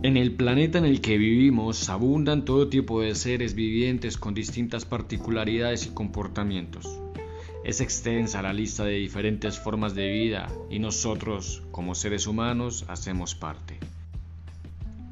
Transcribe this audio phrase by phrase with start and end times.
[0.00, 4.84] En el planeta en el que vivimos abundan todo tipo de seres vivientes con distintas
[4.84, 7.00] particularidades y comportamientos.
[7.64, 13.34] Es extensa la lista de diferentes formas de vida y nosotros, como seres humanos, hacemos
[13.34, 13.80] parte.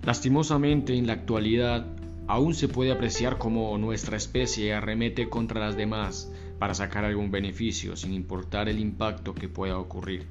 [0.04, 1.84] Lastimosamente, en la actualidad,
[2.28, 6.30] aún se puede apreciar cómo nuestra especie arremete contra las demás
[6.60, 10.28] para sacar algún beneficio sin importar el impacto que pueda ocurrir.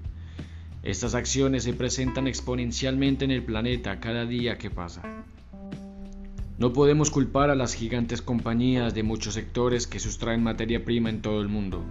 [0.85, 5.01] Estas acciones se presentan exponencialmente en el planeta cada día que pasa.
[6.59, 11.23] No podemos culpar a las gigantes compañías de muchos sectores que sustraen materia prima en
[11.23, 11.83] todo el mundo.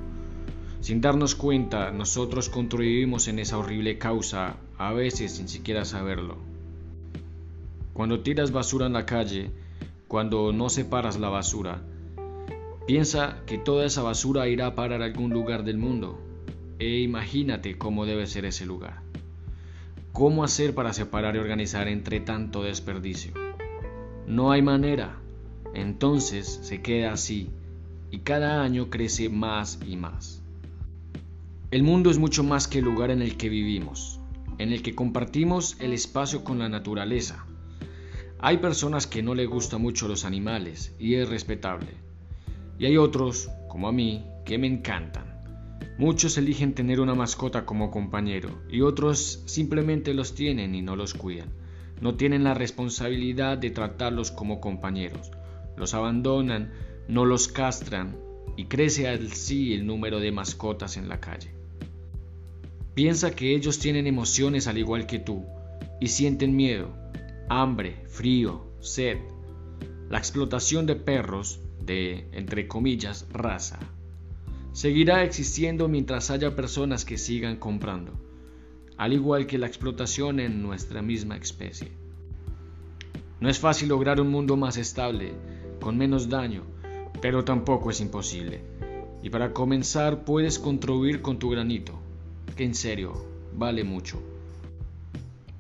[0.81, 6.37] Sin darnos cuenta, nosotros contribuimos en esa horrible causa, a veces sin siquiera saberlo.
[7.95, 9.51] Cuando tiras basura en la calle,
[10.07, 11.83] cuando no separas la basura,
[12.87, 16.21] piensa que toda esa basura irá a parar a algún lugar del mundo,
[16.79, 19.03] e imagínate cómo debe ser ese lugar.
[20.13, 23.33] ¿Cómo hacer para separar y organizar entre tanto desperdicio?
[24.27, 25.19] No hay manera.
[25.75, 27.51] Entonces se queda así
[28.11, 30.41] y cada año crece más y más.
[31.73, 34.21] El mundo es mucho más que el lugar en el que vivimos,
[34.59, 37.45] en el que compartimos el espacio con la naturaleza.
[38.39, 41.89] Hay personas que no le gustan mucho los animales y es respetable.
[42.79, 45.34] Y hay otros, como a mí, que me encantan.
[45.97, 51.15] Muchos eligen tener una mascota como compañero y otros simplemente los tienen y no los
[51.15, 51.51] cuidan.
[52.01, 55.31] No tienen la responsabilidad de tratarlos como compañeros.
[55.77, 56.73] Los abandonan,
[57.07, 58.17] no los castran
[58.57, 61.51] y crece al sí el número de mascotas en la calle.
[62.95, 65.45] Piensa que ellos tienen emociones al igual que tú
[66.01, 66.91] y sienten miedo,
[67.49, 69.19] hambre, frío, sed.
[70.11, 73.79] La explotación de perros de, entre comillas, raza
[74.75, 78.13] seguirá existiendo mientras haya personas que sigan comprando,
[78.97, 81.93] al igual que la explotación en nuestra misma especie.
[83.39, 85.33] No es fácil lograr un mundo más estable,
[85.81, 86.65] con menos daño,
[87.23, 88.63] pero tampoco es imposible.
[89.23, 91.93] Y para comenzar puedes contribuir con tu granito,
[92.57, 93.13] que en serio
[93.57, 94.21] vale mucho.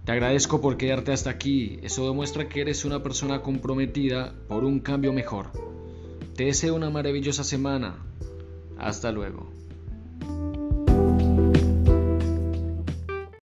[0.04, 4.80] Te agradezco por quedarte hasta aquí, eso demuestra que eres una persona comprometida por un
[4.80, 5.52] cambio mejor.
[6.34, 7.94] Te deseo una maravillosa semana,
[8.76, 9.46] hasta luego.